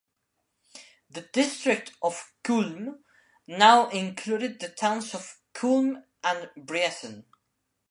The 1.11 1.21
district 1.31 1.91
of 2.01 2.33
Kulm 2.43 3.03
now 3.45 3.87
included 3.89 4.59
the 4.59 4.69
towns 4.69 5.13
of 5.13 5.37
Kulm 5.53 6.03
and 6.23 6.49
Briesen. 6.57 7.25